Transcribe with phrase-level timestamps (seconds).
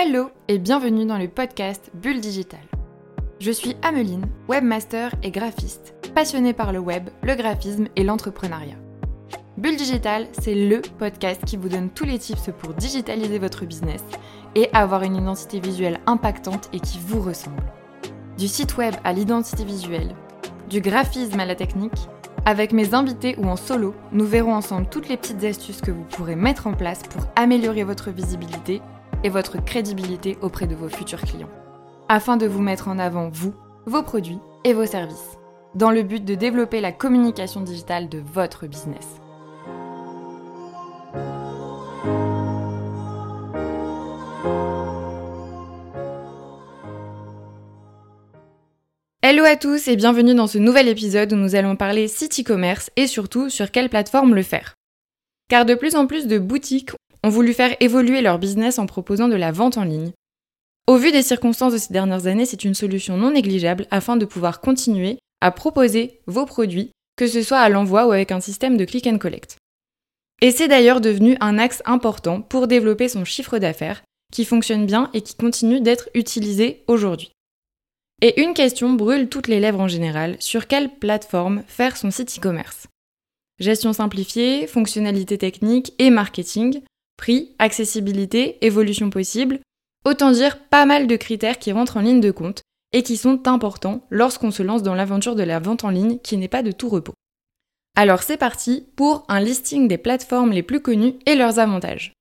[0.00, 2.60] Hello et bienvenue dans le podcast Bulle Digital.
[3.40, 8.76] Je suis Ameline, webmaster et graphiste, passionnée par le web, le graphisme et l'entrepreneuriat.
[9.56, 14.04] Bulle Digital, c'est le podcast qui vous donne tous les tips pour digitaliser votre business
[14.54, 17.64] et avoir une identité visuelle impactante et qui vous ressemble.
[18.38, 20.14] Du site web à l'identité visuelle,
[20.70, 22.08] du graphisme à la technique,
[22.44, 26.04] avec mes invités ou en solo, nous verrons ensemble toutes les petites astuces que vous
[26.04, 28.80] pourrez mettre en place pour améliorer votre visibilité
[29.24, 31.50] et votre crédibilité auprès de vos futurs clients,
[32.08, 33.54] afin de vous mettre en avant vous,
[33.86, 35.38] vos produits et vos services,
[35.74, 39.20] dans le but de développer la communication digitale de votre business.
[49.30, 52.90] Hello à tous et bienvenue dans ce nouvel épisode où nous allons parler site e-commerce
[52.96, 54.74] et surtout sur quelle plateforme le faire.
[55.50, 56.92] Car de plus en plus de boutiques
[57.28, 60.12] ont voulu faire évoluer leur business en proposant de la vente en ligne.
[60.86, 64.24] Au vu des circonstances de ces dernières années, c'est une solution non négligeable afin de
[64.24, 68.78] pouvoir continuer à proposer vos produits, que ce soit à l'envoi ou avec un système
[68.78, 69.58] de click and collect.
[70.40, 75.10] Et c'est d'ailleurs devenu un axe important pour développer son chiffre d'affaires, qui fonctionne bien
[75.12, 77.30] et qui continue d'être utilisé aujourd'hui.
[78.22, 82.38] Et une question brûle toutes les lèvres en général, sur quelle plateforme faire son site
[82.38, 82.86] e-commerce?
[83.60, 86.80] Gestion simplifiée, fonctionnalité technique et marketing,
[87.18, 89.60] prix, accessibilité, évolution possible,
[90.06, 93.46] autant dire pas mal de critères qui rentrent en ligne de compte et qui sont
[93.46, 96.72] importants lorsqu'on se lance dans l'aventure de la vente en ligne qui n'est pas de
[96.72, 97.12] tout repos.
[97.96, 102.12] Alors c'est parti pour un listing des plateformes les plus connues et leurs avantages.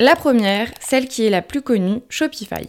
[0.00, 2.66] La première, celle qui est la plus connue, Shopify.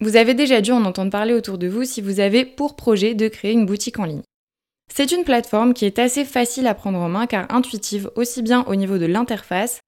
[0.00, 3.14] Vous avez déjà dû en entendre parler autour de vous si vous avez pour projet
[3.14, 4.22] de créer une boutique en ligne.
[4.94, 8.64] C'est une plateforme qui est assez facile à prendre en main car intuitive aussi bien
[8.64, 9.80] au niveau de l'interface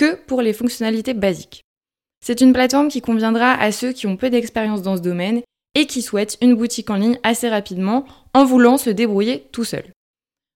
[0.00, 1.62] que pour les fonctionnalités basiques.
[2.24, 5.42] C'est une plateforme qui conviendra à ceux qui ont peu d'expérience dans ce domaine
[5.74, 9.84] et qui souhaitent une boutique en ligne assez rapidement en voulant se débrouiller tout seul.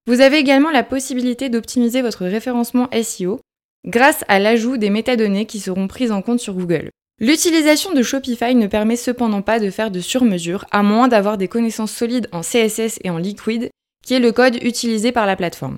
[0.06, 3.38] Vous avez également la possibilité d'optimiser votre référencement SEO
[3.86, 6.88] grâce à l'ajout des métadonnées qui seront prises en compte sur Google.
[7.20, 11.48] L'utilisation de Shopify ne permet cependant pas de faire de sur-mesure, à moins d'avoir des
[11.48, 13.68] connaissances solides en CSS et en Liquid,
[14.06, 15.76] qui est le code utilisé par la plateforme.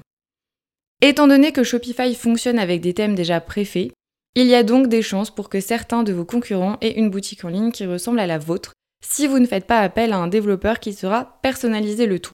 [1.06, 3.93] Étant donné que Shopify fonctionne avec des thèmes déjà préfaits,
[4.34, 7.44] il y a donc des chances pour que certains de vos concurrents aient une boutique
[7.44, 8.72] en ligne qui ressemble à la vôtre,
[9.06, 12.33] si vous ne faites pas appel à un développeur qui sera personnalisé le tout.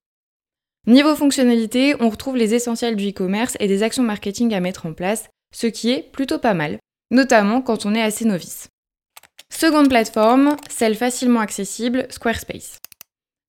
[0.87, 4.94] Niveau fonctionnalité, on retrouve les essentiels du e-commerce et des actions marketing à mettre en
[4.94, 6.78] place, ce qui est plutôt pas mal,
[7.11, 8.69] notamment quand on est assez novice.
[9.53, 12.78] Seconde plateforme, celle facilement accessible, Squarespace.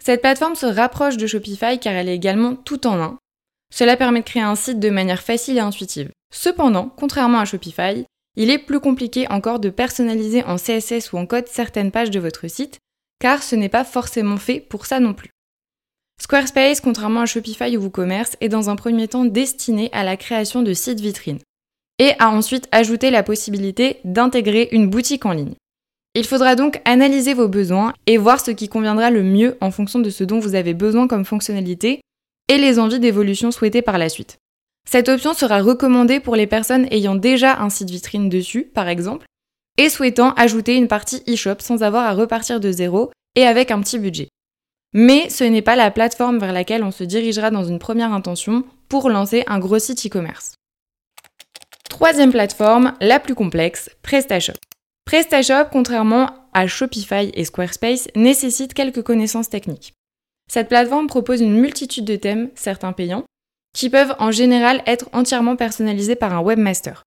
[0.03, 3.19] Cette plateforme se rapproche de Shopify car elle est également tout en un.
[3.73, 6.11] Cela permet de créer un site de manière facile et intuitive.
[6.31, 11.25] Cependant, contrairement à Shopify, il est plus compliqué encore de personnaliser en CSS ou en
[11.25, 12.77] code certaines pages de votre site,
[13.19, 15.31] car ce n'est pas forcément fait pour ça non plus.
[16.21, 20.61] Squarespace, contrairement à Shopify ou WooCommerce, est dans un premier temps destiné à la création
[20.61, 21.39] de sites vitrines,
[21.97, 25.55] et a ensuite ajouté la possibilité d'intégrer une boutique en ligne.
[26.13, 29.97] Il faudra donc analyser vos besoins et voir ce qui conviendra le mieux en fonction
[29.97, 32.01] de ce dont vous avez besoin comme fonctionnalité
[32.49, 34.37] et les envies d'évolution souhaitées par la suite.
[34.89, 39.25] Cette option sera recommandée pour les personnes ayant déjà un site vitrine dessus, par exemple,
[39.77, 43.81] et souhaitant ajouter une partie e-shop sans avoir à repartir de zéro et avec un
[43.81, 44.29] petit budget.
[44.93, 48.63] Mais ce n'est pas la plateforme vers laquelle on se dirigera dans une première intention
[48.89, 50.53] pour lancer un gros site e-commerce.
[51.89, 54.53] Troisième plateforme, la plus complexe, PrestaShop.
[55.05, 59.93] PrestaShop, contrairement à Shopify et Squarespace, nécessite quelques connaissances techniques.
[60.51, 63.23] Cette plateforme propose une multitude de thèmes, certains payants,
[63.75, 67.03] qui peuvent en général être entièrement personnalisés par un webmaster.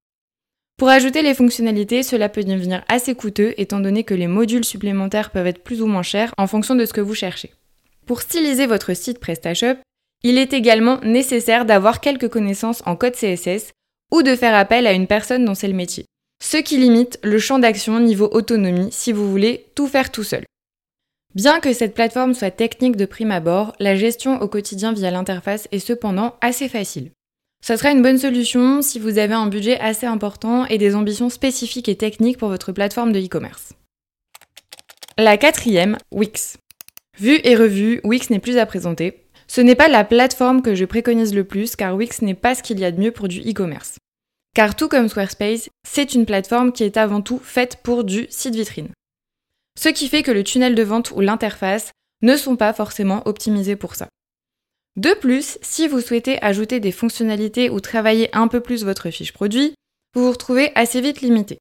[0.78, 5.30] Pour ajouter les fonctionnalités, cela peut devenir assez coûteux étant donné que les modules supplémentaires
[5.30, 7.54] peuvent être plus ou moins chers en fonction de ce que vous cherchez.
[8.06, 9.78] Pour styliser votre site PrestaShop,
[10.22, 13.72] il est également nécessaire d'avoir quelques connaissances en code CSS
[14.12, 16.06] ou de faire appel à une personne dont c'est le métier
[16.42, 20.44] ce qui limite le champ d'action niveau autonomie si vous voulez tout faire tout seul.
[21.36, 25.68] Bien que cette plateforme soit technique de prime abord, la gestion au quotidien via l'interface
[25.70, 27.10] est cependant assez facile.
[27.62, 31.28] Ce sera une bonne solution si vous avez un budget assez important et des ambitions
[31.28, 33.74] spécifiques et techniques pour votre plateforme de e-commerce.
[35.18, 36.56] La quatrième, Wix.
[37.18, 39.26] Vu et revu, Wix n'est plus à présenter.
[39.46, 42.62] Ce n'est pas la plateforme que je préconise le plus car Wix n'est pas ce
[42.62, 43.98] qu'il y a de mieux pour du e-commerce.
[44.54, 48.54] Car tout comme Squarespace, c'est une plateforme qui est avant tout faite pour du site
[48.54, 48.88] vitrine.
[49.78, 51.92] Ce qui fait que le tunnel de vente ou l'interface
[52.22, 54.08] ne sont pas forcément optimisés pour ça.
[54.96, 59.32] De plus, si vous souhaitez ajouter des fonctionnalités ou travailler un peu plus votre fiche
[59.32, 59.74] produit,
[60.14, 61.58] vous vous retrouvez assez vite limité.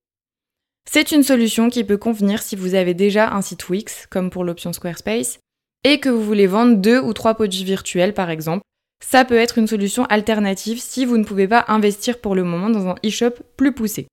[0.90, 4.46] C'est une solution qui peut convenir si vous avez déjà un site Wix, comme pour
[4.46, 5.40] l'option Squarespace,
[5.84, 8.64] et que vous voulez vendre deux ou trois produits virtuels par exemple.
[9.04, 12.70] Ça peut être une solution alternative si vous ne pouvez pas investir pour le moment
[12.70, 14.08] dans un e-shop plus poussé.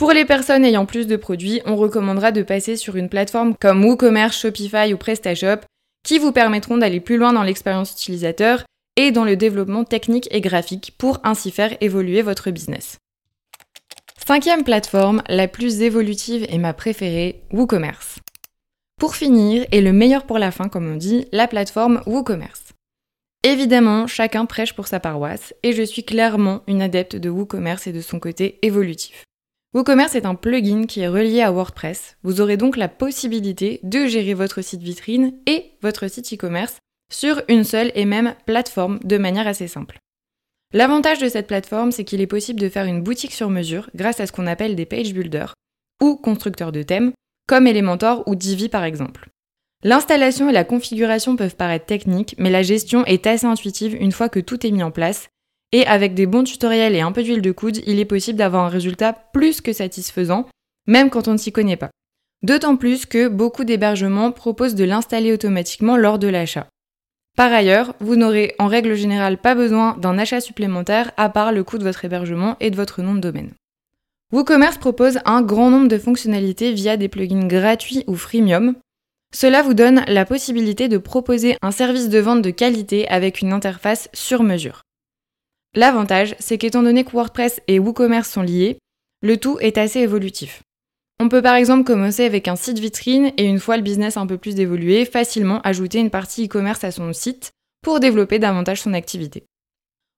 [0.00, 3.84] Pour les personnes ayant plus de produits, on recommandera de passer sur une plateforme comme
[3.84, 5.60] WooCommerce, Shopify ou PrestaShop
[6.06, 8.64] qui vous permettront d'aller plus loin dans l'expérience utilisateur
[8.96, 12.96] et dans le développement technique et graphique pour ainsi faire évoluer votre business.
[14.26, 18.20] Cinquième plateforme, la plus évolutive et ma préférée, WooCommerce.
[18.98, 22.72] Pour finir, et le meilleur pour la fin comme on dit, la plateforme WooCommerce.
[23.42, 27.92] Évidemment, chacun prêche pour sa paroisse, et je suis clairement une adepte de WooCommerce et
[27.92, 29.26] de son côté évolutif.
[29.72, 32.16] WooCommerce est un plugin qui est relié à WordPress.
[32.24, 36.78] Vous aurez donc la possibilité de gérer votre site vitrine et votre site e-commerce
[37.12, 39.98] sur une seule et même plateforme de manière assez simple.
[40.74, 44.18] L'avantage de cette plateforme, c'est qu'il est possible de faire une boutique sur mesure grâce
[44.18, 45.54] à ce qu'on appelle des page builders
[46.02, 47.12] ou constructeurs de thèmes,
[47.46, 49.28] comme Elementor ou Divi par exemple.
[49.84, 54.28] L'installation et la configuration peuvent paraître techniques, mais la gestion est assez intuitive une fois
[54.28, 55.28] que tout est mis en place,
[55.72, 58.64] et avec des bons tutoriels et un peu d'huile de coude, il est possible d'avoir
[58.64, 60.46] un résultat plus que satisfaisant,
[60.86, 61.90] même quand on ne s'y connaît pas.
[62.42, 66.66] D'autant plus que beaucoup d'hébergements proposent de l'installer automatiquement lors de l'achat.
[67.36, 71.64] Par ailleurs, vous n'aurez en règle générale pas besoin d'un achat supplémentaire à part le
[71.64, 73.52] coût de votre hébergement et de votre nom de domaine.
[74.32, 78.74] WooCommerce propose un grand nombre de fonctionnalités via des plugins gratuits ou freemium.
[79.34, 83.52] Cela vous donne la possibilité de proposer un service de vente de qualité avec une
[83.52, 84.82] interface sur mesure.
[85.74, 88.78] L'avantage, c'est qu'étant donné que WordPress et WooCommerce sont liés,
[89.22, 90.62] le tout est assez évolutif.
[91.20, 94.26] On peut par exemple commencer avec un site vitrine et une fois le business un
[94.26, 97.50] peu plus évolué, facilement ajouter une partie e-commerce à son site
[97.82, 99.44] pour développer davantage son activité.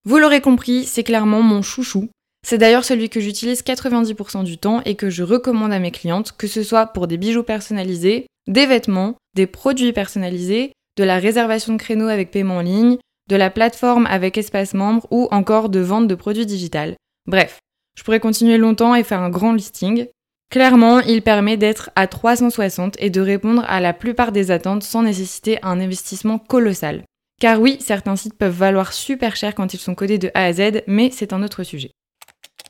[0.04, 2.08] Vous l'aurez compris, c'est clairement mon chouchou.
[2.46, 6.32] C'est d'ailleurs celui que j'utilise 90% du temps et que je recommande à mes clientes,
[6.37, 11.72] que ce soit pour des bijoux personnalisés, des vêtements, des produits personnalisés, de la réservation
[11.72, 12.99] de créneaux avec paiement en ligne,
[13.32, 16.94] de la plateforme avec espace membre ou encore de vente de produits digital.
[17.26, 17.58] Bref,
[17.96, 20.06] je pourrais continuer longtemps et faire un grand listing,
[20.52, 25.02] Clairement, il permet d'être à 360 et de répondre à la plupart des attentes sans
[25.02, 27.05] nécessiter un investissement colossal.
[27.40, 30.52] Car oui, certains sites peuvent valoir super cher quand ils sont codés de A à
[30.52, 31.90] Z, mais c'est un autre sujet.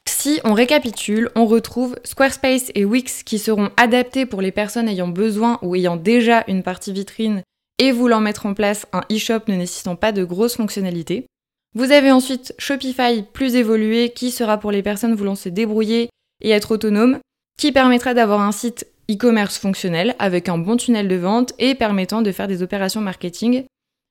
[0.08, 5.08] Si on récapitule, on retrouve Squarespace et Wix qui seront adaptés pour les personnes ayant
[5.08, 7.42] besoin ou ayant déjà une partie vitrine
[7.82, 11.26] et voulant mettre en place un e-shop ne nécessitant pas de grosses fonctionnalités.
[11.74, 16.08] Vous avez ensuite Shopify plus évolué qui sera pour les personnes voulant se débrouiller
[16.42, 17.18] et être autonomes
[17.58, 22.22] qui permettra d'avoir un site e-commerce fonctionnel avec un bon tunnel de vente et permettant
[22.22, 23.64] de faire des opérations marketing,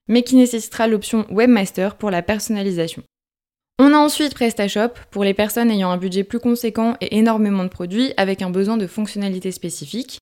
[0.10, 3.04] mais qui nécessitera l'option Webmaster pour la personnalisation.
[3.80, 7.70] On a ensuite PrestaShop pour les personnes ayant un budget plus conséquent et énormément de
[7.70, 10.20] produits avec un besoin de fonctionnalités spécifiques.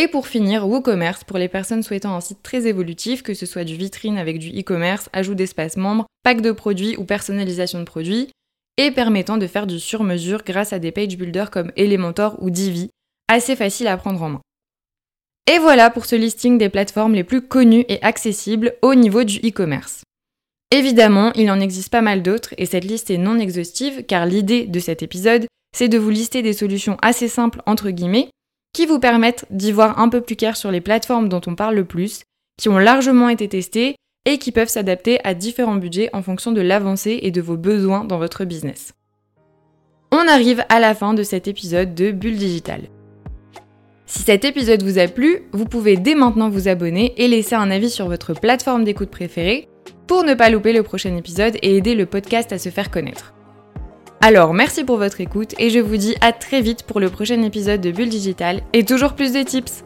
[0.00, 3.64] Et pour finir, WooCommerce pour les personnes souhaitant un site très évolutif, que ce soit
[3.64, 8.28] du vitrine avec du e-commerce, ajout d'espace membre, pack de produits ou personnalisation de produits,
[8.76, 12.90] et permettant de faire du sur-mesure grâce à des page builders comme Elementor ou Divi,
[13.26, 14.40] assez facile à prendre en main.
[15.52, 19.38] Et voilà pour ce listing des plateformes les plus connues et accessibles au niveau du
[19.38, 20.04] e-commerce.
[20.70, 24.66] Évidemment, il en existe pas mal d'autres et cette liste est non exhaustive car l'idée
[24.66, 25.46] de cet épisode,
[25.76, 28.28] c'est de vous lister des solutions assez simples entre guillemets
[28.72, 31.74] qui vous permettent d'y voir un peu plus clair sur les plateformes dont on parle
[31.74, 32.22] le plus,
[32.58, 36.60] qui ont largement été testées et qui peuvent s'adapter à différents budgets en fonction de
[36.60, 38.92] l'avancée et de vos besoins dans votre business.
[40.10, 42.82] On arrive à la fin de cet épisode de Bulle Digital.
[44.06, 47.70] Si cet épisode vous a plu, vous pouvez dès maintenant vous abonner et laisser un
[47.70, 49.68] avis sur votre plateforme d'écoute préférée
[50.06, 53.34] pour ne pas louper le prochain épisode et aider le podcast à se faire connaître.
[54.20, 57.40] Alors merci pour votre écoute et je vous dis à très vite pour le prochain
[57.42, 59.84] épisode de Bulle Digital et toujours plus de tips